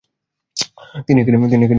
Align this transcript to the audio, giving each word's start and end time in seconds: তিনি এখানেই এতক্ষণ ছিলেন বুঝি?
তিনি 1.07 1.17
এখানেই 1.19 1.35
এতক্ষণ 1.35 1.49
ছিলেন 1.51 1.61
বুঝি? 1.61 1.67